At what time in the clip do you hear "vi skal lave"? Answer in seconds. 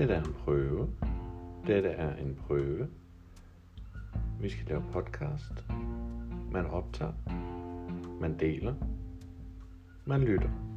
4.40-4.82